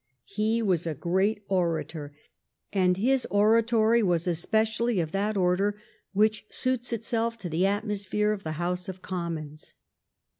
He 0.25 0.63
was 0.63 0.87
a 0.87 0.95
great 0.95 1.43
orator, 1.47 2.15
and 2.73 2.97
his 2.97 3.27
oratory 3.29 4.01
was 4.01 4.25
especially 4.25 4.99
of 4.99 5.11
that 5.11 5.37
order 5.37 5.79
which 6.11 6.47
suits 6.49 6.91
itself 6.91 7.37
to 7.37 7.49
the 7.49 7.67
atmosphere 7.67 8.31
of 8.31 8.41
the 8.43 8.53
House 8.53 8.89
of 8.89 9.03
Commons. 9.03 9.75